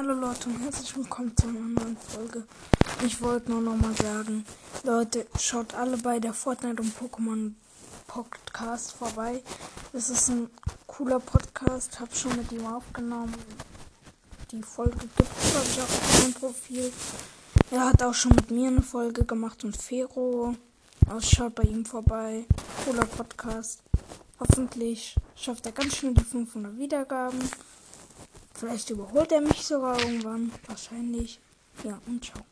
Hallo 0.00 0.14
Leute 0.14 0.48
und 0.48 0.58
herzlich 0.62 0.96
willkommen 0.96 1.36
zu 1.36 1.46
einer 1.46 1.60
neuen 1.60 1.94
Folge. 1.98 2.44
Ich 3.04 3.20
wollte 3.20 3.50
nur 3.50 3.60
noch 3.60 3.76
mal 3.76 3.94
sagen, 3.94 4.46
Leute, 4.82 5.26
schaut 5.38 5.74
alle 5.74 5.98
bei 5.98 6.18
der 6.18 6.32
Fortnite 6.32 6.80
und 6.80 6.94
Pokémon 6.98 7.52
Podcast 8.06 8.92
vorbei. 8.92 9.42
Es 9.92 10.08
ist 10.08 10.30
ein 10.30 10.48
cooler 10.86 11.20
Podcast, 11.20 12.00
habe 12.00 12.14
schon 12.14 12.34
mit 12.34 12.50
ihm 12.50 12.64
aufgenommen. 12.64 13.34
Die 14.50 14.62
Folge 14.62 14.96
gibt 15.18 15.20
es, 15.38 15.50
glaube 15.50 15.66
ich, 15.70 15.82
auf 15.82 16.22
meinem 16.22 16.32
Profil. 16.32 16.92
Er 17.70 17.84
hat 17.84 18.02
auch 18.02 18.14
schon 18.14 18.34
mit 18.34 18.50
mir 18.50 18.68
eine 18.68 18.80
Folge 18.80 19.26
gemacht 19.26 19.64
und 19.64 19.76
Fero. 19.76 20.54
Also 21.10 21.20
schaut 21.20 21.56
bei 21.56 21.64
ihm 21.64 21.84
vorbei. 21.84 22.46
Cooler 22.86 23.04
Podcast. 23.04 23.82
Hoffentlich 24.38 25.14
schafft 25.36 25.66
er 25.66 25.72
ganz 25.72 25.94
schnell 25.94 26.14
die 26.14 26.24
500 26.24 26.78
Wiedergaben. 26.78 27.38
Vielleicht 28.60 28.90
überholt 28.90 29.32
er 29.32 29.40
mich 29.40 29.64
sogar 29.64 29.98
irgendwann. 29.98 30.52
Wahrscheinlich. 30.66 31.40
Ja, 31.82 31.98
und 32.06 32.22
ciao. 32.22 32.44